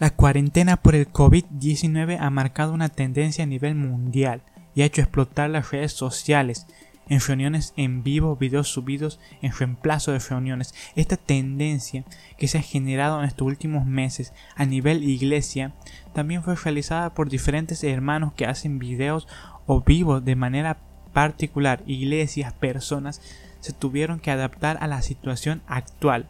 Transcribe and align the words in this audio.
La 0.00 0.10
cuarentena 0.10 0.76
por 0.76 0.96
el 0.96 1.12
COVID-19 1.12 2.18
ha 2.20 2.28
marcado 2.28 2.72
una 2.72 2.88
tendencia 2.88 3.44
a 3.44 3.46
nivel 3.46 3.76
mundial 3.76 4.42
y 4.74 4.82
ha 4.82 4.86
hecho 4.86 5.00
explotar 5.00 5.50
las 5.50 5.70
redes 5.70 5.92
sociales 5.92 6.66
en 7.08 7.20
reuniones 7.20 7.72
en 7.76 8.02
vivo, 8.02 8.34
videos 8.34 8.66
subidos 8.66 9.20
en 9.40 9.52
reemplazo 9.52 10.10
de 10.10 10.18
reuniones. 10.18 10.74
Esta 10.96 11.16
tendencia 11.16 12.04
que 12.38 12.48
se 12.48 12.58
ha 12.58 12.62
generado 12.62 13.20
en 13.20 13.26
estos 13.26 13.46
últimos 13.46 13.86
meses 13.86 14.32
a 14.56 14.64
nivel 14.64 15.04
iglesia 15.04 15.72
también 16.12 16.42
fue 16.42 16.56
realizada 16.56 17.14
por 17.14 17.28
diferentes 17.28 17.84
hermanos 17.84 18.32
que 18.32 18.46
hacen 18.46 18.80
videos 18.80 19.28
o 19.66 19.82
vivos 19.82 20.24
de 20.24 20.34
manera 20.34 20.78
particular. 21.12 21.84
Iglesias, 21.86 22.52
personas 22.52 23.20
se 23.60 23.72
tuvieron 23.72 24.18
que 24.18 24.32
adaptar 24.32 24.76
a 24.80 24.88
la 24.88 25.02
situación 25.02 25.62
actual 25.68 26.26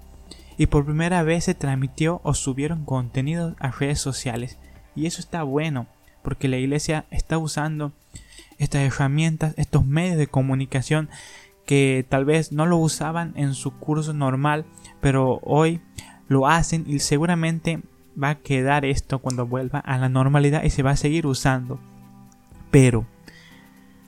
y 0.56 0.66
por 0.66 0.84
primera 0.84 1.22
vez 1.22 1.44
se 1.44 1.54
transmitió 1.54 2.20
o 2.24 2.34
subieron 2.34 2.84
contenidos 2.84 3.55
a 3.58 3.70
redes 3.70 4.00
sociales. 4.00 4.58
Y 4.94 5.06
eso 5.06 5.20
está 5.20 5.42
bueno, 5.42 5.86
porque 6.22 6.48
la 6.48 6.56
iglesia 6.56 7.06
está 7.11 7.38
usando 7.38 7.92
estas 8.58 8.83
herramientas, 8.83 9.55
estos 9.56 9.84
medios 9.84 10.16
de 10.16 10.27
comunicación 10.27 11.08
que 11.66 12.05
tal 12.08 12.24
vez 12.24 12.52
no 12.52 12.66
lo 12.66 12.77
usaban 12.77 13.33
en 13.36 13.55
su 13.55 13.72
curso 13.72 14.12
normal, 14.12 14.66
pero 15.00 15.41
hoy 15.42 15.80
lo 16.28 16.46
hacen 16.46 16.84
y 16.86 16.98
seguramente 16.98 17.80
va 18.22 18.30
a 18.30 18.39
quedar 18.39 18.84
esto 18.84 19.18
cuando 19.18 19.46
vuelva 19.46 19.80
a 19.80 19.98
la 19.98 20.08
normalidad 20.08 20.62
y 20.62 20.70
se 20.70 20.83
va 20.83 20.92
a 20.92 20.96
seguir 20.96 21.27
usando. 21.27 21.80
Pero 22.70 23.06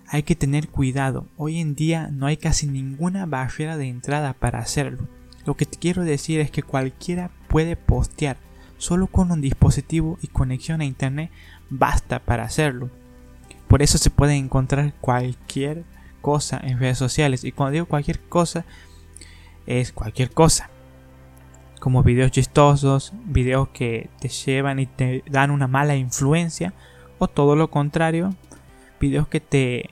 hay 0.09 0.23
que 0.23 0.37
tener 0.37 0.69
cuidado, 0.69 1.27
hoy 1.37 1.61
en 1.61 1.75
día 1.75 2.09
no 2.13 2.27
hay 2.27 2.37
casi 2.37 2.67
ninguna 2.67 3.27
barrera 3.27 3.77
de 3.77 3.89
entrada 3.89 4.35
para 4.35 4.61
hacerlo. 4.61 5.09
Lo 5.47 5.57
que 5.57 5.65
te 5.65 5.79
quiero 5.79 6.03
decir 6.03 6.41
es 6.41 6.51
que 6.51 6.63
cualquiera 6.63 7.31
puede 7.49 7.77
postear, 7.77 8.37
solo 8.79 9.07
con 9.07 9.31
un 9.31 9.41
dispositivo 9.41 10.19
y 10.21 10.27
conexión 10.27 10.81
a 10.81 10.85
internet 10.85 11.31
basta 11.71 12.19
para 12.19 12.45
hacerlo. 12.45 12.91
Por 13.69 13.83
eso 13.83 13.97
se 13.97 14.11
puede 14.11 14.35
encontrar 14.35 14.93
cualquier 15.01 15.85
cosa 16.21 16.61
en 16.63 16.79
redes 16.79 16.99
sociales 16.99 17.45
y 17.45 17.53
cuando 17.53 17.73
digo 17.73 17.87
cualquier 17.87 18.21
cosa 18.21 18.65
es 19.67 19.93
cualquier 19.93 20.31
cosa. 20.33 20.71
Como 21.79 22.03
videos 22.03 22.33
chistosos, 22.33 23.13
videos 23.25 23.69
que 23.69 24.11
te 24.21 24.29
llevan 24.29 24.81
y 24.81 24.87
te 24.87 25.23
dan 25.31 25.53
una 25.53 25.69
mala 25.69 25.95
influencia 25.95 26.75
o 27.19 27.29
todo 27.29 27.55
lo 27.55 27.71
contrario, 27.71 28.35
videos 29.01 29.29
que 29.29 29.41
te 29.41 29.91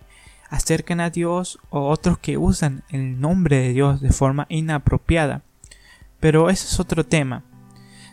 acercan 0.51 1.01
a 1.01 1.11
Dios 1.11 1.59
o 1.71 1.89
otros 1.89 2.19
que 2.19 2.39
usan 2.39 2.85
el 2.91 3.21
nombre 3.21 3.59
de 3.59 3.73
Dios 3.73 4.01
de 4.01 4.11
forma 4.11 4.47
inapropiada. 4.49 5.43
Pero 6.21 6.51
ese 6.51 6.67
es 6.67 6.81
otro 6.81 7.05
tema. 7.05 7.43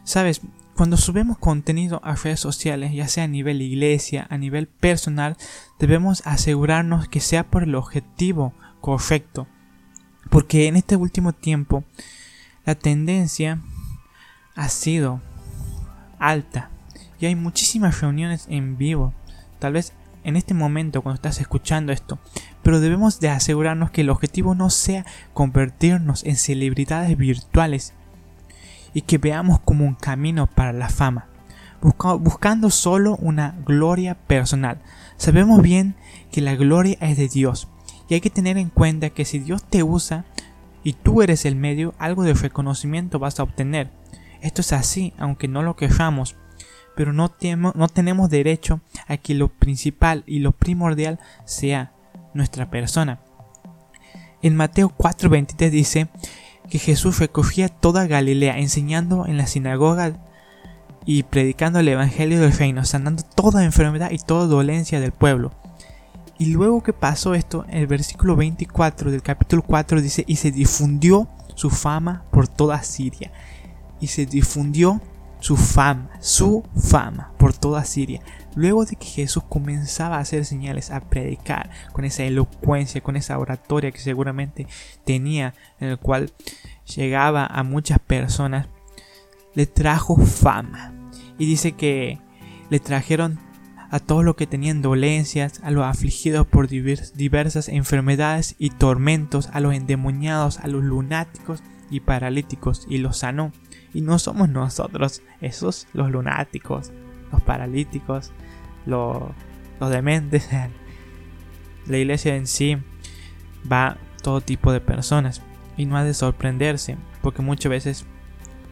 Sabes, 0.04 0.42
cuando 0.76 0.98
subimos 0.98 1.38
contenido 1.38 2.02
a 2.04 2.16
redes 2.16 2.40
sociales, 2.40 2.94
ya 2.94 3.08
sea 3.08 3.26
a 3.26 3.28
nivel 3.28 3.62
iglesia, 3.62 4.26
a 4.30 4.38
nivel 4.38 4.67
personal, 4.67 5.38
debemos 5.80 6.26
asegurarnos 6.26 7.08
que 7.08 7.20
sea 7.20 7.45
por 7.48 7.64
el 7.64 7.76
objetivo 7.76 8.54
correcto. 8.80 9.48
Porque 10.30 10.67
en 10.67 10.76
este 10.76 10.95
último 10.95 11.34
tiempo 11.34 11.84
la 12.66 12.76
tendencia 12.76 13.61
ha 14.55 14.70
sido 14.70 15.22
alta 16.20 16.70
y 17.20 17.28
hay 17.28 17.36
muchísimas 17.36 18.02
reuniones 18.02 18.48
en 18.50 18.78
vivo. 18.78 19.14
Tal 19.60 19.73
vez 19.73 19.94
en 20.23 20.36
este 20.36 20.54
momento 20.54 21.02
cuando 21.02 21.15
estás 21.15 21.39
escuchando 21.39 21.92
esto, 21.92 22.20
pero 22.61 22.80
debemos 22.80 23.20
de 23.20 23.30
asegurarnos 23.30 23.92
que 23.92 24.02
el 24.02 24.09
objetivo 24.09 24.55
no 24.55 24.70
sea 24.70 25.05
convertirnos 25.33 26.23
en 26.23 26.36
celebridades 26.36 27.17
virtuales 27.17 27.93
y 28.93 29.02
que 29.02 29.17
veamos 29.17 29.60
como 29.60 29.86
un 29.86 29.95
camino 29.95 30.48
para 30.48 30.73
la 30.73 30.89
fama, 30.89 31.27
buscando 31.81 32.70
solo 32.70 33.15
una 33.17 33.55
gloria 33.65 34.15
personal. 34.15 34.80
Sabemos 35.17 35.61
bien 35.61 35.95
que 36.31 36.42
la 36.42 36.55
gloria 36.55 36.98
es 37.02 37.17
de 37.17 37.27
Dios 37.27 37.67
y 38.10 38.15
hay 38.15 38.21
que 38.21 38.30
tener 38.30 38.58
en 38.58 38.70
cuenta 38.70 39.10
que 39.10 39.26
si 39.26 39.39
Dios 39.39 39.64
te 39.64 39.83
usa 39.83 40.26
y 40.83 40.93
tú 40.93 41.21
eres 41.21 41.45
el 41.45 41.55
medio, 41.55 41.93
algo 41.98 42.23
de 42.23 42.33
reconocimiento 42.33 43.20
vas 43.20 43.39
a 43.39 43.43
obtener. 43.43 43.89
Esto 44.42 44.61
es 44.61 44.73
así, 44.73 45.14
aunque 45.17 45.48
no 45.48 45.61
lo 45.61 45.76
quejamos, 45.76 46.36
pero 46.96 47.14
no, 47.14 47.32
no 47.76 47.88
tenemos 47.88 48.30
derecho 48.30 48.82
a 49.08 49.18
que 49.18 49.34
lo 49.34 49.48
principal 49.48 50.24
y 50.26 50.40
lo 50.40 50.52
primordial 50.52 51.20
sea 51.46 51.94
nuestra 52.34 52.70
persona. 52.70 53.20
En 54.42 54.56
Mateo 54.56 54.90
4:23 54.90 55.70
dice 55.70 56.08
que 56.70 56.80
Jesús 56.80 57.20
recogía 57.20 57.70
toda 57.70 58.08
Galilea 58.08 58.58
enseñando 58.58 59.26
en 59.28 59.38
la 59.38 59.46
sinagoga 59.46 60.20
y 61.06 61.24
predicando 61.24 61.80
el 61.80 61.88
Evangelio 61.88 62.40
del 62.40 62.54
reino, 62.54 62.86
sanando 62.86 63.23
toda 63.23 63.64
enfermedad 63.64 64.12
y 64.12 64.18
toda 64.18 64.48
dolencia 64.48 65.00
del 65.00 65.12
pueblo. 65.12 65.52
Y 66.38 66.46
luego 66.46 66.82
que 66.82 66.94
pasó 66.94 67.36
esto, 67.36 67.66
el 67.70 67.86
versículo 67.88 68.36
24 68.36 69.12
del 69.12 69.22
capítulo 69.22 69.62
4 69.62 70.02
dice, 70.02 70.23
y 70.28 70.38
se 70.38 70.52
difundió 70.52 71.28
su 71.54 71.70
fama 71.70 72.23
por 72.32 72.48
toda 72.48 72.82
Siria. 72.82 73.32
Y 74.00 74.08
se 74.08 74.26
difundió 74.26 75.02
su 75.42 75.58
fama, 75.58 76.10
su 76.20 76.64
fama 76.78 77.34
por 77.38 77.52
toda 77.54 77.84
Siria. 77.84 78.22
Luego 78.56 78.86
de 78.86 78.96
que 78.96 79.06
Jesús 79.06 79.44
comenzaba 79.50 80.18
a 80.18 80.22
hacer 80.22 80.46
señales, 80.46 80.92
a 80.92 81.02
predicar 81.02 81.70
con 81.92 82.06
esa 82.06 82.24
elocuencia, 82.24 83.02
con 83.02 83.16
esa 83.16 83.38
oratoria 83.40 83.92
que 83.92 84.00
seguramente 84.00 84.68
tenía, 85.04 85.54
en 85.80 85.90
el 85.90 85.98
cual 85.98 86.32
llegaba 86.96 87.46
a 87.46 87.64
muchas 87.64 88.00
personas, 88.00 88.68
le 89.56 89.66
trajo 89.66 90.16
fama. 90.16 90.94
Y 91.38 91.46
dice 91.46 91.72
que 91.73 92.20
le 92.70 92.80
trajeron 92.80 93.40
a 93.90 94.00
todos 94.00 94.23
los 94.23 94.36
que 94.36 94.48
tenían 94.48 94.82
dolencias, 94.82 95.60
a 95.64 95.72
los 95.72 95.84
afligidos 95.84 96.46
por 96.46 96.68
diversas 96.68 97.68
enfermedades 97.68 98.56
y 98.60 98.70
tormentos, 98.70 99.50
a 99.52 99.60
los 99.60 99.73
endemoniados, 99.73 100.60
a 100.60 100.68
los 100.68 100.84
lunáticos 100.84 101.64
y 101.90 102.02
paralíticos, 102.02 102.86
y 102.90 103.00
los 103.00 103.18
sanó. 103.18 103.52
Y 103.94 104.02
no 104.02 104.20
somos 104.20 104.50
nosotros 104.50 105.22
esos 105.42 105.88
los 105.94 106.12
lunáticos, 106.12 106.92
los 107.32 107.42
paralíticos, 107.42 108.32
los, 108.86 109.24
los 109.80 109.90
dementes. 109.90 110.50
La 111.88 111.98
iglesia 111.98 112.36
en 112.36 112.48
sí 112.48 112.78
va 113.70 113.98
todo 114.22 114.42
tipo 114.42 114.72
de 114.72 114.82
personas. 114.82 115.42
Y 115.78 115.86
no 115.86 115.98
ha 115.98 116.04
de 116.04 116.14
sorprenderse, 116.14 116.98
porque 117.22 117.42
muchas 117.42 117.70
veces 117.70 118.06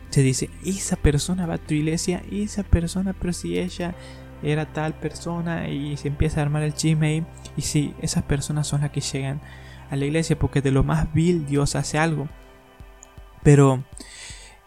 se 0.09 0.21
dice, 0.21 0.49
esa 0.65 0.95
persona 0.95 1.45
va 1.45 1.55
a 1.55 1.57
tu 1.57 1.73
iglesia, 1.73 2.23
esa 2.31 2.63
persona, 2.63 3.13
pero 3.13 3.33
si 3.33 3.57
ella 3.57 3.95
era 4.41 4.71
tal 4.71 4.93
persona 4.93 5.69
y 5.69 5.97
se 5.97 6.07
empieza 6.07 6.39
a 6.39 6.43
armar 6.43 6.63
el 6.63 6.73
chisme 6.73 7.17
y, 7.17 7.25
y 7.57 7.61
si 7.61 7.93
esas 8.01 8.23
personas 8.23 8.67
son 8.67 8.81
las 8.81 8.91
que 8.91 9.01
llegan 9.01 9.41
a 9.89 9.95
la 9.95 10.05
iglesia 10.05 10.37
porque 10.37 10.61
de 10.61 10.71
lo 10.71 10.83
más 10.83 11.11
vil 11.13 11.45
Dios 11.45 11.75
hace 11.75 11.97
algo. 11.97 12.27
Pero 13.43 13.83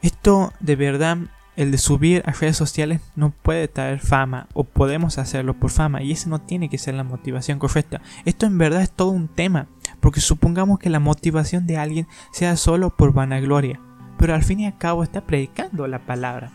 esto 0.03 0.53
de 0.61 0.77
verdad, 0.77 1.19
el 1.57 1.71
de 1.71 1.79
subir 1.79 2.23
a 2.27 2.33
redes 2.33 2.57
sociales 2.57 3.01
no 3.15 3.31
puede 3.31 3.69
traer 3.69 4.01
fama 4.01 4.49
o 4.55 4.65
podemos 4.65 5.19
hacerlo 5.19 5.55
por 5.55 5.71
fama 5.71 6.03
y 6.03 6.13
esa 6.13 6.29
no 6.29 6.41
tiene 6.41 6.69
que 6.69 6.79
ser 6.79 6.95
la 6.95 7.05
motivación 7.05 7.59
correcta. 7.59 8.01
Esto 8.25 8.47
en 8.47 8.59
verdad 8.59 8.83
es 8.83 8.91
todo 8.91 9.11
un 9.11 9.29
tema, 9.29 9.69
porque 10.01 10.21
supongamos 10.21 10.79
que 10.79 10.91
la 10.91 11.01
motivación 11.01 11.67
de 11.67 11.79
alguien 11.79 12.09
sea 12.33 12.57
solo 12.57 12.91
por 12.91 13.13
vanagloria, 13.13 13.81
pero 14.19 14.35
al 14.35 14.43
fin 14.43 14.61
y 14.61 14.67
al 14.67 14.79
cabo 14.79 15.03
está 15.03 15.23
predicando 15.23 15.87
la 15.87 16.01
palabra. 16.01 16.53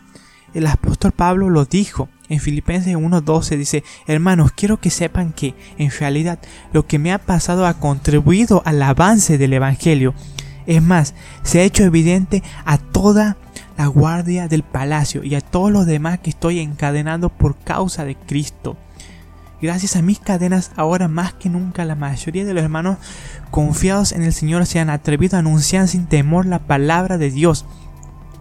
El 0.54 0.66
apóstol 0.66 1.12
Pablo 1.12 1.50
lo 1.50 1.64
dijo 1.66 2.08
en 2.28 2.40
Filipenses 2.40 2.94
1.12 2.94 3.56
dice, 3.56 3.84
hermanos, 4.06 4.52
quiero 4.52 4.78
que 4.80 4.90
sepan 4.90 5.32
que, 5.32 5.54
en 5.78 5.90
realidad, 5.90 6.38
lo 6.72 6.86
que 6.86 6.98
me 6.98 7.12
ha 7.12 7.18
pasado 7.18 7.66
ha 7.66 7.74
contribuido 7.74 8.62
al 8.64 8.82
avance 8.82 9.38
del 9.38 9.54
Evangelio 9.54 10.14
es 10.68 10.82
más, 10.82 11.14
se 11.42 11.60
ha 11.60 11.64
hecho 11.64 11.82
evidente 11.82 12.42
a 12.64 12.78
toda 12.78 13.36
la 13.76 13.86
guardia 13.86 14.48
del 14.48 14.62
palacio 14.62 15.24
y 15.24 15.34
a 15.34 15.40
todos 15.40 15.72
los 15.72 15.86
demás 15.86 16.20
que 16.20 16.30
estoy 16.30 16.60
encadenando 16.60 17.30
por 17.30 17.56
causa 17.56 18.04
de 18.04 18.14
Cristo. 18.14 18.76
Gracias 19.60 19.96
a 19.96 20.02
mis 20.02 20.20
cadenas, 20.20 20.70
ahora 20.76 21.08
más 21.08 21.32
que 21.32 21.48
nunca 21.48 21.84
la 21.84 21.96
mayoría 21.96 22.44
de 22.44 22.54
los 22.54 22.62
hermanos 22.62 22.98
confiados 23.50 24.12
en 24.12 24.22
el 24.22 24.32
Señor 24.32 24.66
se 24.66 24.78
han 24.78 24.90
atrevido 24.90 25.36
a 25.36 25.40
anunciar 25.40 25.88
sin 25.88 26.06
temor 26.06 26.46
la 26.46 26.60
palabra 26.60 27.18
de 27.18 27.30
Dios 27.30 27.64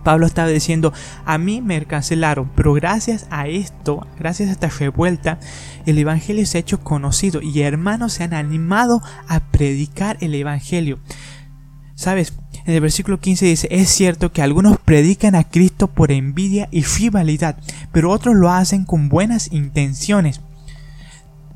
Pablo 0.07 0.25
estaba 0.25 0.47
diciendo, 0.47 0.93
a 1.25 1.37
mí 1.37 1.59
me 1.61 1.85
cancelaron, 1.85 2.49
pero 2.55 2.71
gracias 2.71 3.27
a 3.29 3.47
esto, 3.47 4.07
gracias 4.17 4.47
a 4.47 4.53
esta 4.53 4.69
revuelta, 4.69 5.37
el 5.85 5.97
Evangelio 5.97 6.45
se 6.45 6.57
ha 6.57 6.61
hecho 6.61 6.81
conocido 6.81 7.41
y 7.41 7.59
hermanos 7.59 8.13
se 8.13 8.23
han 8.23 8.33
animado 8.33 9.01
a 9.27 9.41
predicar 9.41 10.15
el 10.21 10.33
Evangelio. 10.33 10.99
Sabes, 11.97 12.33
en 12.67 12.75
el 12.75 12.81
versículo 12.81 13.19
15 13.19 13.45
dice, 13.47 13.67
es 13.71 13.89
cierto 13.89 14.31
que 14.31 14.43
algunos 14.43 14.77
predican 14.77 15.33
a 15.33 15.45
Cristo 15.45 15.87
por 15.87 16.11
envidia 16.11 16.69
y 16.69 16.83
rivalidad, 16.83 17.57
pero 17.91 18.11
otros 18.11 18.35
lo 18.35 18.51
hacen 18.51 18.85
con 18.85 19.09
buenas 19.09 19.51
intenciones. 19.51 20.41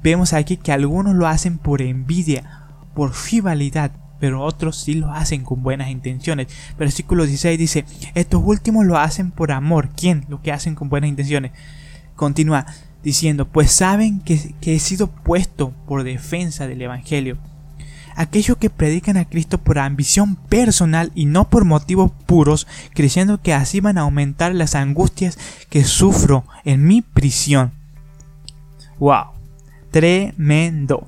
Vemos 0.01 0.33
aquí 0.33 0.57
que 0.57 0.71
algunos 0.71 1.13
lo 1.13 1.27
hacen 1.27 1.59
por 1.59 1.83
envidia, 1.83 2.63
por 2.95 3.11
rivalidad, 3.31 3.91
pero 4.19 4.41
otros 4.41 4.81
sí 4.81 4.95
lo 4.95 5.11
hacen 5.11 5.43
con 5.43 5.61
buenas 5.61 5.91
intenciones. 5.91 6.47
Versículo 6.75 7.27
16 7.27 7.59
dice, 7.59 7.85
estos 8.15 8.41
últimos 8.43 8.83
lo 8.83 8.97
hacen 8.97 9.29
por 9.29 9.51
amor. 9.51 9.89
¿Quién? 9.95 10.25
Lo 10.27 10.41
que 10.41 10.51
hacen 10.51 10.73
con 10.73 10.89
buenas 10.89 11.11
intenciones. 11.11 11.51
Continúa 12.15 12.65
diciendo, 13.03 13.47
pues 13.47 13.71
saben 13.71 14.21
que, 14.21 14.55
que 14.59 14.73
he 14.73 14.79
sido 14.79 15.05
puesto 15.05 15.71
por 15.85 16.03
defensa 16.03 16.65
del 16.65 16.81
Evangelio. 16.81 17.37
Aquellos 18.15 18.57
que 18.57 18.69
predican 18.69 19.17
a 19.17 19.25
Cristo 19.25 19.57
por 19.57 19.79
ambición 19.79 20.35
personal 20.35 21.11
y 21.15 21.25
no 21.25 21.49
por 21.49 21.65
motivos 21.65 22.11
puros, 22.25 22.67
creyendo 22.93 23.41
que 23.41 23.53
así 23.53 23.79
van 23.79 23.97
a 23.97 24.01
aumentar 24.01 24.53
las 24.55 24.75
angustias 24.75 25.37
que 25.69 25.83
sufro 25.83 26.45
en 26.65 26.85
mi 26.85 27.01
prisión. 27.01 27.73
¡Wow! 28.99 29.31
Tremendo 29.91 31.07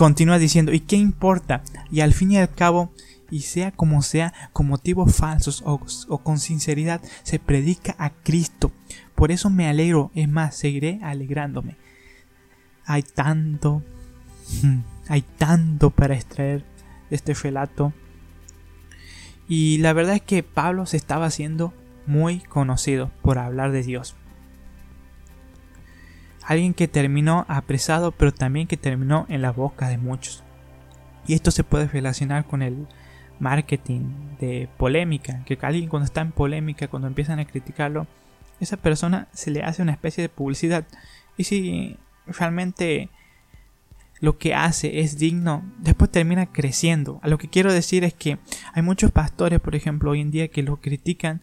continúa 0.00 0.38
diciendo, 0.38 0.72
¿y 0.72 0.80
qué 0.80 0.96
importa? 0.96 1.62
Y 1.90 2.00
al 2.00 2.14
fin 2.14 2.32
y 2.32 2.38
al 2.38 2.50
cabo, 2.50 2.90
y 3.30 3.42
sea 3.42 3.70
como 3.70 4.00
sea, 4.00 4.32
con 4.54 4.66
motivos 4.66 5.14
falsos 5.14 5.62
o, 5.66 6.18
con 6.18 6.38
sinceridad, 6.38 7.02
se 7.22 7.38
predica 7.38 7.94
a 7.98 8.08
Cristo. 8.08 8.72
Por 9.14 9.30
eso 9.30 9.50
me 9.50 9.68
alegro, 9.68 10.10
es 10.14 10.26
más, 10.26 10.56
seguiré 10.56 11.00
alegrándome. 11.02 11.76
Hay 12.86 13.02
tanto, 13.02 13.82
hay 15.10 15.20
tanto 15.20 15.90
para 15.90 16.14
extraer 16.14 16.64
de 17.10 17.16
este 17.16 17.34
relato. 17.34 17.92
Y 19.46 19.76
la 19.78 19.92
verdad 19.92 20.14
es 20.14 20.22
que 20.22 20.42
Pablo 20.42 20.86
se 20.86 20.96
estaba 20.96 21.26
haciendo 21.26 21.74
muy 22.06 22.40
conocido 22.40 23.10
por 23.20 23.38
hablar 23.38 23.72
de 23.72 23.82
Dios 23.82 24.16
alguien 26.50 26.74
que 26.74 26.88
terminó 26.88 27.46
apresado, 27.46 28.10
pero 28.10 28.34
también 28.34 28.66
que 28.66 28.76
terminó 28.76 29.24
en 29.28 29.40
la 29.40 29.52
boca 29.52 29.88
de 29.88 29.98
muchos. 29.98 30.42
Y 31.24 31.34
esto 31.34 31.52
se 31.52 31.62
puede 31.62 31.86
relacionar 31.86 32.44
con 32.44 32.62
el 32.62 32.88
marketing 33.38 34.36
de 34.40 34.68
polémica, 34.76 35.44
que 35.44 35.56
alguien 35.62 35.88
cuando 35.88 36.06
está 36.06 36.22
en 36.22 36.32
polémica, 36.32 36.88
cuando 36.88 37.06
empiezan 37.06 37.38
a 37.38 37.44
criticarlo, 37.44 38.08
esa 38.58 38.76
persona 38.76 39.28
se 39.32 39.52
le 39.52 39.62
hace 39.62 39.82
una 39.82 39.92
especie 39.92 40.22
de 40.22 40.28
publicidad. 40.28 40.84
Y 41.36 41.44
si 41.44 41.96
realmente 42.26 43.10
lo 44.20 44.38
que 44.38 44.54
hace 44.54 45.00
es 45.00 45.18
digno, 45.18 45.64
después 45.78 46.10
termina 46.10 46.46
creciendo. 46.46 47.20
A 47.22 47.28
lo 47.28 47.38
que 47.38 47.48
quiero 47.48 47.72
decir 47.72 48.04
es 48.04 48.14
que 48.14 48.38
hay 48.72 48.82
muchos 48.82 49.10
pastores, 49.10 49.60
por 49.60 49.74
ejemplo, 49.74 50.10
hoy 50.10 50.20
en 50.20 50.30
día 50.30 50.48
que 50.48 50.62
lo 50.62 50.76
critican 50.76 51.40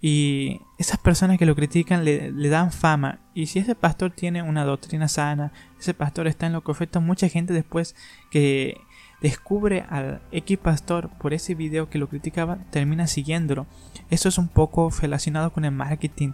y 0.00 0.60
esas 0.78 0.98
personas 0.98 1.38
que 1.38 1.46
lo 1.46 1.56
critican 1.56 2.04
le, 2.04 2.48
dan 2.48 2.70
fama. 2.70 3.18
Y 3.34 3.46
si 3.46 3.58
ese 3.58 3.74
pastor 3.74 4.12
tiene 4.12 4.42
una 4.42 4.64
doctrina 4.64 5.08
sana, 5.08 5.52
ese 5.80 5.94
pastor 5.94 6.26
está 6.28 6.46
en 6.46 6.52
lo 6.52 6.62
correcto, 6.62 7.00
mucha 7.00 7.28
gente 7.28 7.52
después 7.52 7.96
que 8.30 8.76
descubre 9.20 9.84
al 9.88 10.20
X 10.30 10.58
pastor 10.58 11.10
por 11.18 11.34
ese 11.34 11.54
video 11.54 11.88
que 11.88 11.98
lo 11.98 12.08
criticaba, 12.08 12.58
termina 12.70 13.06
siguiéndolo. 13.06 13.66
Eso 14.10 14.28
es 14.28 14.38
un 14.38 14.48
poco 14.48 14.90
relacionado 15.00 15.52
con 15.52 15.64
el 15.64 15.72
marketing 15.72 16.32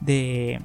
de 0.00 0.60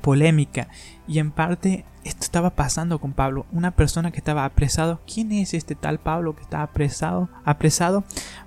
polémica. 0.00 0.68
Y 1.06 1.18
en 1.18 1.30
parte 1.30 1.84
esto 2.04 2.22
estaba 2.22 2.50
pasando 2.50 3.00
con 3.00 3.12
Pablo. 3.12 3.46
Una 3.52 3.72
persona 3.72 4.10
que 4.10 4.18
estaba 4.18 4.44
apresado. 4.44 5.00
¿Quién 5.12 5.32
es 5.32 5.54
este 5.54 5.74
tal 5.74 5.98
Pablo 5.98 6.34
que 6.34 6.42
estaba 6.42 6.64
apresado? 6.64 7.28
Apresado 7.44 8.04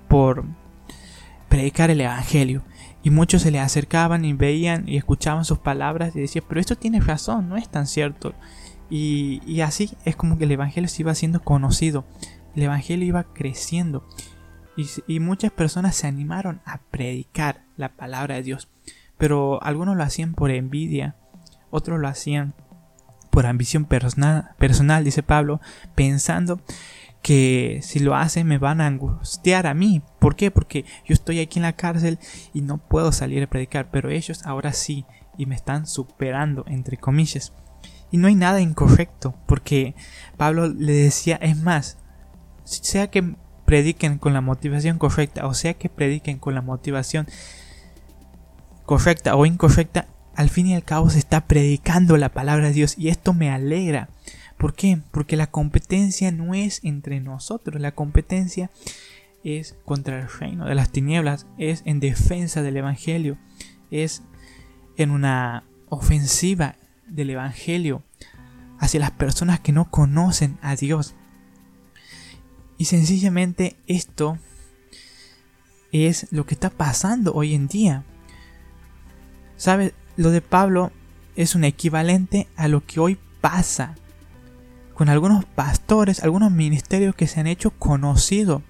por 0.08 0.44
predicar 1.48 1.90
el 1.90 2.00
Evangelio. 2.00 2.62
Y 3.02 3.10
muchos 3.10 3.42
se 3.42 3.50
le 3.50 3.60
acercaban 3.60 4.24
y 4.24 4.32
veían 4.32 4.88
y 4.88 4.96
escuchaban 4.96 5.44
sus 5.44 5.58
palabras 5.58 6.14
y 6.16 6.20
decían, 6.20 6.44
pero 6.48 6.60
esto 6.60 6.76
tiene 6.76 7.00
razón, 7.00 7.48
no 7.48 7.56
es 7.56 7.68
tan 7.68 7.86
cierto. 7.86 8.34
Y, 8.88 9.60
así 9.60 9.90
es 10.04 10.16
como 10.16 10.38
que 10.38 10.44
el 10.44 10.52
Evangelio 10.52 10.88
se 10.88 11.02
iba 11.02 11.14
siendo 11.14 11.40
conocido, 11.40 12.04
el 12.54 12.64
Evangelio 12.64 13.06
iba 13.06 13.24
creciendo. 13.32 14.06
Y, 14.76 14.86
y 15.06 15.20
muchas 15.20 15.50
personas 15.50 15.96
se 15.96 16.06
animaron 16.06 16.60
a 16.64 16.78
predicar 16.90 17.64
la 17.76 17.90
palabra 17.90 18.36
de 18.36 18.42
Dios. 18.42 18.68
Pero 19.18 19.62
algunos 19.62 19.96
lo 19.96 20.02
hacían 20.02 20.34
por 20.34 20.50
envidia, 20.50 21.16
otros 21.72 21.98
lo 21.98 22.06
hacían 22.06 22.54
por 23.30 23.46
ambición 23.46 23.86
personal, 23.86 25.04
dice 25.04 25.22
Pablo, 25.22 25.60
pensando 25.94 26.60
que 27.22 27.80
si 27.82 27.98
lo 27.98 28.14
hacen 28.14 28.46
me 28.46 28.58
van 28.58 28.80
a 28.80 28.86
angustiar 28.86 29.66
a 29.66 29.74
mí. 29.74 30.02
¿Por 30.18 30.36
qué? 30.36 30.50
Porque 30.50 30.84
yo 31.06 31.14
estoy 31.14 31.40
aquí 31.40 31.58
en 31.58 31.62
la 31.62 31.72
cárcel 31.72 32.18
y 32.52 32.60
no 32.60 32.78
puedo 32.78 33.10
salir 33.10 33.42
a 33.42 33.46
predicar, 33.48 33.90
pero 33.90 34.10
ellos 34.10 34.44
ahora 34.44 34.72
sí 34.72 35.06
y 35.38 35.46
me 35.46 35.54
están 35.54 35.86
superando, 35.86 36.64
entre 36.68 36.98
comillas. 36.98 37.52
Y 38.10 38.18
no 38.18 38.28
hay 38.28 38.34
nada 38.34 38.60
incorrecto, 38.60 39.34
porque 39.46 39.94
Pablo 40.36 40.68
le 40.68 40.92
decía, 40.92 41.36
es 41.36 41.56
más, 41.56 41.96
sea 42.64 43.10
que 43.10 43.34
prediquen 43.64 44.18
con 44.18 44.34
la 44.34 44.42
motivación 44.42 44.98
correcta, 44.98 45.46
o 45.46 45.54
sea 45.54 45.72
que 45.74 45.88
prediquen 45.88 46.38
con 46.38 46.54
la 46.54 46.60
motivación 46.60 47.26
correcta 48.84 49.36
o 49.36 49.46
incorrecta, 49.46 50.08
al 50.34 50.48
fin 50.48 50.66
y 50.66 50.74
al 50.74 50.84
cabo 50.84 51.10
se 51.10 51.18
está 51.18 51.46
predicando 51.46 52.16
la 52.16 52.30
palabra 52.30 52.68
de 52.68 52.74
Dios 52.74 52.94
y 52.98 53.08
esto 53.08 53.34
me 53.34 53.50
alegra 53.50 54.08
¿Por 54.62 54.74
qué? 54.74 55.00
Porque 55.10 55.36
la 55.36 55.48
competencia 55.48 56.30
no 56.30 56.54
es 56.54 56.78
entre 56.84 57.18
nosotros, 57.18 57.80
la 57.80 57.96
competencia 57.96 58.70
es 59.42 59.74
contra 59.84 60.20
el 60.20 60.28
reino 60.28 60.66
de 60.66 60.76
las 60.76 60.90
tinieblas, 60.90 61.48
es 61.58 61.82
en 61.84 61.98
defensa 61.98 62.62
del 62.62 62.76
Evangelio, 62.76 63.38
es 63.90 64.22
en 64.96 65.10
una 65.10 65.64
ofensiva 65.88 66.76
del 67.08 67.30
Evangelio 67.30 68.04
hacia 68.78 69.00
las 69.00 69.10
personas 69.10 69.58
que 69.58 69.72
no 69.72 69.90
conocen 69.90 70.58
a 70.62 70.76
Dios. 70.76 71.16
Y 72.78 72.84
sencillamente 72.84 73.74
esto 73.88 74.38
es 75.90 76.28
lo 76.30 76.46
que 76.46 76.54
está 76.54 76.70
pasando 76.70 77.34
hoy 77.34 77.54
en 77.54 77.66
día. 77.66 78.04
¿Sabes? 79.56 79.92
Lo 80.16 80.30
de 80.30 80.40
Pablo 80.40 80.92
es 81.36 81.54
un 81.54 81.64
equivalente 81.64 82.48
a 82.56 82.68
lo 82.68 82.84
que 82.84 83.00
hoy 83.00 83.18
pasa 83.40 83.96
con 84.94 85.08
algunos 85.08 85.44
pastores, 85.44 86.22
algunos 86.22 86.52
ministerios 86.52 87.14
que 87.14 87.26
se 87.26 87.40
han 87.40 87.46
hecho 87.46 87.70
conocidos. 87.70 88.62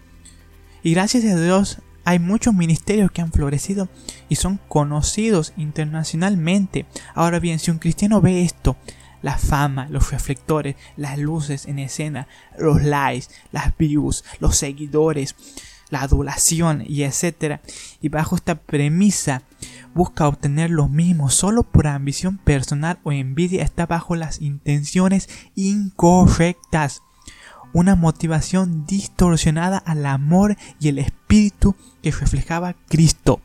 Y 0.83 0.93
gracias 0.95 1.25
a 1.25 1.41
Dios 1.41 1.79
hay 2.05 2.19
muchos 2.19 2.55
ministerios 2.55 3.11
que 3.11 3.23
han 3.23 3.33
florecido 3.33 3.89
y 4.29 4.37
son 4.37 4.59
conocidos 4.69 5.53
internacionalmente. 5.57 6.87
Ahora 7.15 7.39
bien, 7.39 7.59
si 7.59 7.71
un 7.71 7.79
cristiano 7.79 8.21
ve 8.21 8.43
esto, 8.43 8.77
la 9.23 9.39
fama, 9.39 9.89
los 9.89 10.11
reflectores, 10.11 10.77
las 10.97 11.19
luces 11.19 11.67
en 11.67 11.79
escena, 11.79 12.27
los 12.59 12.83
likes, 12.83 13.29
las 13.53 13.77
views, 13.77 14.25
los 14.41 14.57
seguidores, 14.57 15.37
la 15.93 16.01
adulación 16.01 16.83
y 16.89 17.03
etcétera, 17.03 17.61
y 18.01 18.09
bajo 18.09 18.35
esta 18.35 18.55
premisa 18.55 19.43
busca 19.95 20.27
obtener 20.27 20.71
lo 20.71 20.89
mismo 20.89 21.29
solo 21.29 21.65
por 21.65 21.87
ambición 21.87 22.39
personal 22.39 22.99
o 23.03 23.13
envidia 23.13 23.63
está 23.63 23.85
bajo 23.85 24.17
las 24.17 24.41
intenciones 24.41 25.29
incorrectas. 25.55 27.03
Una 27.75 27.95
motivación 27.95 28.87
distorsionada 28.87 29.77
al 29.77 30.07
amor 30.07 30.57
y 30.81 30.89
el 30.89 30.99
espíritu 30.99 31.77
que 32.03 32.11
reflejaba 32.11 32.75
Cristo. 32.89 33.43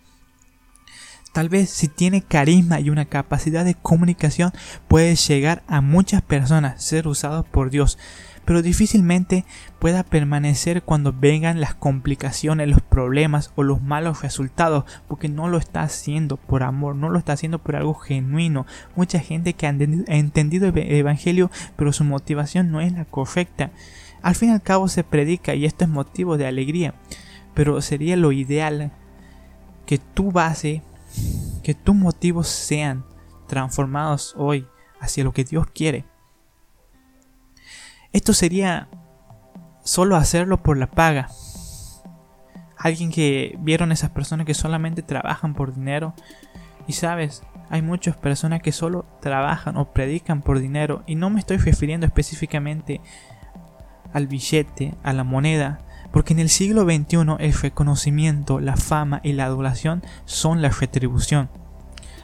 Tal 1.34 1.50
vez 1.50 1.70
si 1.70 1.90
tiene 1.90 2.22
carisma 2.22 2.80
y 2.80 2.90
una 2.90 3.06
capacidad 3.06 3.66
de 3.66 3.76
comunicación 3.76 4.54
puede 4.88 5.18
llegar 5.18 5.64
a 5.68 5.82
muchas 5.82 6.22
personas, 6.22 6.82
ser 6.82 7.10
usado 7.10 7.44
por 7.44 7.72
Dios, 7.72 7.98
pero 8.48 8.62
difícilmente 8.62 9.44
pueda 9.78 10.04
permanecer 10.04 10.82
cuando 10.82 11.12
vengan 11.12 11.60
las 11.60 11.76
complicaciones, 11.76 12.70
los 12.70 12.80
problemas 12.80 13.52
o 13.58 13.64
los 13.64 13.82
malos 13.82 14.22
resultados, 14.22 14.86
porque 15.10 15.28
no 15.28 15.50
lo 15.50 15.58
está 15.58 15.82
haciendo 15.82 16.38
por 16.38 16.64
amor, 16.64 16.96
no 16.96 17.10
lo 17.10 17.20
está 17.20 17.34
haciendo 17.34 17.60
por 17.60 17.76
algo 17.76 17.94
genuino. 17.94 18.66
Mucha 18.96 19.20
gente 19.20 19.52
que 19.52 19.68
ha 19.68 19.72
entendido 19.72 20.70
el 20.70 20.78
Evangelio, 20.78 21.52
pero 21.76 21.92
su 21.92 22.06
motivación 22.06 22.72
no 22.72 22.80
es 22.80 22.94
la 22.94 23.04
correcta. 23.04 23.72
Al 24.22 24.36
fin 24.36 24.52
y 24.52 24.54
al 24.54 24.62
cabo 24.62 24.88
se 24.88 25.04
predica 25.04 25.54
y 25.54 25.66
esto 25.66 25.84
es 25.84 25.90
motivo 25.90 26.38
de 26.38 26.48
alegría, 26.48 26.94
pero 27.54 27.82
sería 27.82 28.16
lo 28.16 28.32
ideal 28.32 28.94
que 29.86 29.98
tu 29.98 30.32
base, 30.32 30.84
que 31.64 31.74
tus 31.74 31.96
motivos 31.96 32.48
sean 32.48 33.04
transformados 33.50 34.36
hoy 34.38 34.68
hacia 35.02 35.26
lo 35.26 35.34
que 35.34 35.44
Dios 35.44 35.68
quiere. 35.68 36.06
Esto 38.18 38.34
sería 38.34 38.88
solo 39.84 40.16
hacerlo 40.16 40.64
por 40.64 40.76
la 40.76 40.88
paga. 40.88 41.30
Alguien 42.76 43.12
que 43.12 43.56
vieron 43.60 43.92
esas 43.92 44.10
personas 44.10 44.48
que 44.48 44.56
solamente 44.56 45.04
trabajan 45.04 45.54
por 45.54 45.76
dinero. 45.76 46.16
Y 46.88 46.94
sabes, 46.94 47.44
hay 47.70 47.84
muchas 47.84 48.18
personas 48.18 48.64
que 48.64 48.72
solo 48.72 49.06
trabajan 49.22 49.78
o 49.78 49.94
predican 49.94 50.42
por 50.42 50.60
dinero. 50.60 51.04
Y 51.06 51.14
no 51.14 51.30
me 51.30 51.40
estoy 51.40 51.58
refiriendo 51.58 52.08
específicamente 52.08 53.02
al 54.14 54.26
billete, 54.26 54.96
a 55.04 55.14
la 55.14 55.24
moneda. 55.24 55.78
Porque 56.12 56.34
en 56.34 56.40
el 56.40 56.50
siglo 56.50 56.86
XXI 56.86 57.36
el 57.38 57.54
reconocimiento, 57.54 58.60
la 58.60 58.78
fama 58.78 59.22
y 59.22 59.34
la 59.34 59.46
adoración 59.46 60.02
son 60.26 60.64
la 60.64 60.70
retribución. 60.70 61.52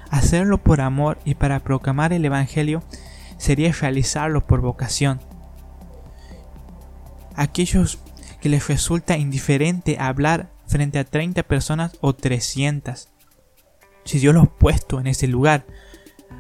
Hacerlo 0.10 0.58
por 0.58 0.82
amor 0.82 1.20
y 1.24 1.36
para 1.36 1.60
proclamar 1.60 2.14
el 2.14 2.26
Evangelio 2.26 2.82
sería 3.38 3.72
realizarlo 3.74 4.42
por 4.42 4.62
vocación. 4.62 5.20
Aquellos 7.44 8.00
que 8.40 8.48
les 8.48 8.70
resulta 8.70 9.18
indiferente 9.18 9.98
hablar 10.00 10.50
frente 10.66 10.98
a 10.98 11.04
30 11.04 11.44
personas 11.44 11.98
o 12.00 12.14
300. 12.14 13.10
Si 14.06 14.20
Dios 14.20 14.34
los 14.34 14.46
ha 14.46 14.50
puesto 14.50 15.02
en 15.02 15.08
ese 15.08 15.28
lugar. 15.28 15.66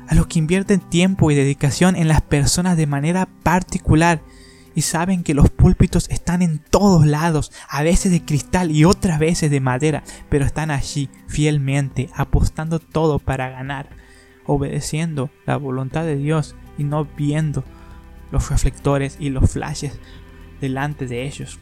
A 0.07 0.15
los 0.15 0.27
que 0.27 0.39
invierten 0.39 0.79
tiempo 0.79 1.29
y 1.29 1.35
dedicación 1.35 1.97
en 1.97 2.07
las 2.07 2.21
personas 2.21 2.77
de 2.77 2.87
manera 2.87 3.27
particular 3.43 4.21
y 4.75 4.83
saben 4.83 5.23
que 5.23 5.33
los 5.33 5.49
púlpitos 5.49 6.09
están 6.09 6.41
en 6.41 6.59
todos 6.59 7.05
lados, 7.05 7.51
a 7.67 7.83
veces 7.83 8.13
de 8.13 8.23
cristal 8.23 8.71
y 8.71 8.85
otras 8.85 9.19
veces 9.19 9.51
de 9.51 9.59
madera, 9.59 10.03
pero 10.29 10.45
están 10.45 10.71
allí 10.71 11.09
fielmente, 11.27 12.09
apostando 12.15 12.79
todo 12.79 13.19
para 13.19 13.49
ganar, 13.49 13.89
obedeciendo 14.45 15.29
la 15.45 15.57
voluntad 15.57 16.05
de 16.05 16.15
Dios 16.15 16.55
y 16.77 16.85
no 16.85 17.03
viendo 17.03 17.65
los 18.31 18.49
reflectores 18.49 19.17
y 19.19 19.31
los 19.31 19.51
flashes 19.51 19.99
delante 20.63 21.05
de 21.05 21.23
ellos. 21.23 21.59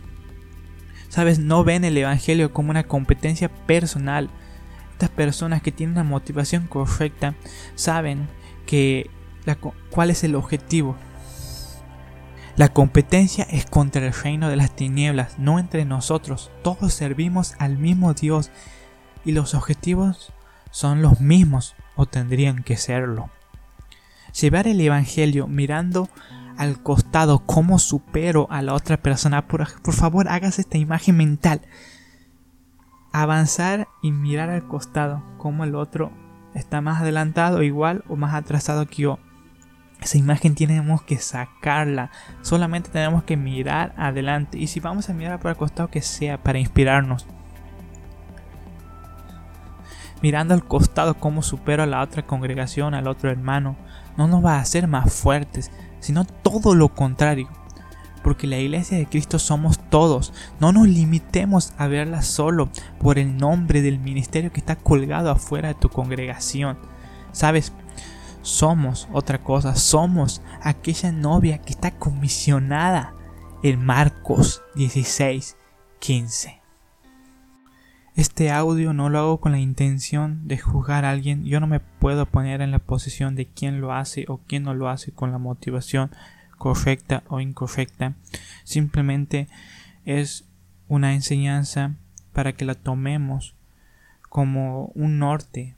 Sabes, 1.10 1.40
no 1.40 1.64
ven 1.64 1.84
el 1.84 1.98
Evangelio 1.98 2.54
como 2.54 2.72
una 2.72 2.84
competencia 2.84 3.50
personal. 3.50 4.30
Estas 4.94 5.10
personas 5.10 5.62
que 5.62 5.72
tienen 5.72 5.96
una 5.96 6.04
motivación 6.04 6.68
correcta 6.68 7.36
saben 7.76 8.28
que 8.66 9.10
cuál 9.90 10.12
es 10.12 10.24
el 10.24 10.36
objetivo 10.36 10.96
la 12.58 12.68
competencia 12.68 13.48
es 13.50 13.66
contra 13.66 14.06
el 14.06 14.14
reino 14.14 14.50
de 14.50 14.58
las 14.58 14.76
tinieblas, 14.76 15.40
no 15.40 15.58
entre 15.58 15.86
nosotros. 15.86 16.52
Todos 16.64 16.94
servimos 16.94 17.56
al 17.60 17.78
mismo 17.78 18.14
Dios 18.14 18.52
y 19.24 19.32
los 19.32 19.56
objetivos 19.56 20.34
son 20.70 21.02
los 21.02 21.22
mismos 21.22 21.76
o 21.96 22.06
tendrían 22.06 22.64
que 22.64 22.78
serlo. 22.78 23.30
Llevar 24.40 24.68
el 24.68 24.82
Evangelio 24.82 25.48
mirando 25.48 26.10
al 26.58 26.82
costado 26.82 27.40
cómo 27.40 27.80
supero 27.80 28.48
a 28.50 28.62
la 28.62 28.74
otra 28.74 28.98
persona. 28.98 29.48
Por, 29.48 29.66
favor, 29.94 30.28
hagas 30.30 30.60
esta 30.60 30.78
imagen 30.78 31.18
mental. 31.18 31.62
Avanzar 33.12 33.88
y 34.02 34.12
mirar 34.12 34.50
al 34.50 34.68
costado 34.68 35.24
cómo 35.38 35.64
el 35.64 35.76
otro 35.76 36.12
está 36.54 36.82
más 36.82 37.02
adelantado, 37.02 37.64
igual 37.64 38.04
o 38.08 38.16
más 38.16 38.34
atrasado 38.34 38.86
que 38.86 39.04
yo 39.04 39.20
esa 40.02 40.18
imagen 40.18 40.56
tenemos 40.56 41.04
que 41.04 41.18
sacarla. 41.18 42.10
Solamente 42.42 42.90
tenemos 42.90 43.24
que 43.24 43.38
mirar 43.38 43.94
adelante. 43.98 44.58
Y 44.58 44.68
si 44.68 44.80
vamos 44.80 45.10
a 45.10 45.14
mirar 45.14 45.40
por 45.40 45.52
el 45.52 45.58
costado, 45.58 45.90
que 45.90 46.02
sea 46.02 46.42
para 46.42 46.58
inspirarnos. 46.58 47.28
Mirando 50.24 50.56
al 50.56 50.66
costado 50.66 51.16
cómo 51.16 51.44
supero 51.44 51.84
a 51.84 51.88
la 51.88 52.02
otra 52.02 52.24
congregación, 52.24 52.96
al 52.96 53.08
otro 53.08 53.30
hermano, 53.30 53.76
no 54.18 54.28
nos 54.28 54.44
va 54.44 54.56
a 54.56 54.62
hacer 54.62 54.88
más 54.88 55.14
fuertes, 55.14 55.72
sino 56.02 56.26
todo 56.26 56.76
lo 56.76 56.90
contrario. 56.90 57.48
Porque 58.24 58.46
la 58.46 58.60
iglesia 58.60 58.98
de 58.98 59.08
Cristo 59.08 59.40
somos 59.40 59.80
todos. 59.90 60.34
No 60.60 60.72
nos 60.72 60.88
limitemos 60.88 61.74
a 61.78 61.88
verla 61.88 62.22
solo 62.22 62.70
por 63.00 63.18
el 63.18 63.38
nombre 63.38 63.82
del 63.82 63.98
ministerio 63.98 64.52
que 64.52 64.60
está 64.60 64.76
colgado 64.76 65.32
afuera 65.32 65.70
de 65.70 65.76
tu 65.76 65.90
congregación. 65.90 66.78
Sabes, 67.32 67.72
somos 68.42 69.08
otra 69.14 69.40
cosa, 69.40 69.76
somos 69.76 70.42
aquella 70.62 71.12
novia 71.12 71.60
que 71.60 71.72
está 71.72 71.92
comisionada 71.92 73.14
en 73.64 73.84
Marcos 73.84 74.62
16, 74.76 75.58
15. 76.00 76.61
Este 78.18 78.52
audio 78.52 78.92
no 78.92 79.10
lo 79.10 79.20
hago 79.20 79.40
con 79.40 79.54
la 79.54 79.60
intención 79.60 80.46
de 80.46 80.58
juzgar 80.58 81.06
a 81.06 81.12
alguien, 81.12 81.46
yo 81.46 81.62
no 81.62 81.68
me 81.68 81.80
puedo 81.80 82.26
poner 82.26 82.60
en 82.60 82.72
la 82.72 82.80
posición 82.80 83.36
de 83.36 83.46
quién 83.46 83.80
lo 83.80 83.94
hace 83.94 84.26
o 84.28 84.42
quién 84.46 84.64
no 84.64 84.74
lo 84.74 84.90
hace 84.90 85.14
con 85.14 85.32
la 85.32 85.38
motivación 85.38 86.12
correcta 86.58 87.24
o 87.30 87.40
incorrecta. 87.40 88.16
Simplemente 88.66 89.48
es 90.04 90.46
una 90.90 91.14
enseñanza 91.14 91.96
para 92.34 92.52
que 92.52 92.66
la 92.66 92.76
tomemos 92.76 93.56
como 94.28 94.88
un 94.88 95.18
norte, 95.18 95.78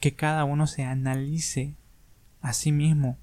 que 0.00 0.14
cada 0.14 0.44
uno 0.44 0.66
se 0.66 0.84
analice 0.84 1.74
a 2.40 2.54
sí 2.54 2.72
mismo 2.72 3.18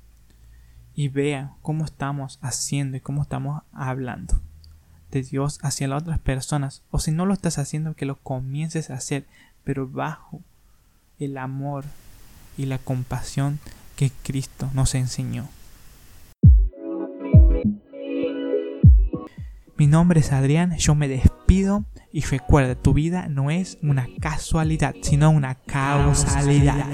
y 0.94 1.08
vea 1.08 1.56
cómo 1.63 1.86
estamos 1.86 2.38
haciendo 2.44 2.98
y 2.98 3.01
cómo 3.01 3.24
estamos 3.24 3.63
hablando 3.74 4.47
de 5.11 5.23
Dios 5.23 5.59
hacia 5.61 5.87
las 5.87 6.03
otras 6.03 6.19
personas. 6.19 6.83
O 6.91 6.99
si 6.99 7.11
no 7.11 7.25
lo 7.25 7.33
estás 7.33 7.57
haciendo, 7.57 7.95
que 7.95 8.05
lo 8.05 8.17
comiences 8.17 8.89
a 8.89 8.95
hacer, 8.95 9.25
pero 9.63 9.87
bajo 9.87 10.41
el 11.19 11.37
amor 11.37 11.85
y 12.57 12.65
la 12.65 12.77
compasión 12.77 13.59
que 13.95 14.11
Cristo 14.23 14.69
nos 14.73 14.95
enseñó. 14.95 15.47
Mi 19.77 19.85
nombre 19.85 20.21
es 20.21 20.31
Adrián, 20.31 20.75
yo 20.77 20.95
me 20.95 21.07
despido 21.07 21.85
y 22.11 22.21
recuerda, 22.21 22.73
tu 22.73 22.93
vida 22.93 23.27
no 23.27 23.51
es 23.51 23.77
una 23.83 24.07
casualidad, 24.19 24.95
sino 25.03 25.29
una 25.29 25.53
causalidad. 25.53 26.87